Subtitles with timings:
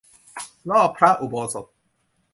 [0.69, 1.65] รอบพระอุโบสถ